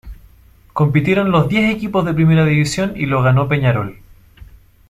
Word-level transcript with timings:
Compitieron 0.73 1.29
los 1.29 1.47
diez 1.47 1.71
equipos 1.75 2.03
de 2.03 2.15
Primera 2.15 2.43
División 2.43 2.93
y 2.95 3.05
lo 3.05 3.21
ganó 3.21 3.47
Peñarol. 3.47 3.99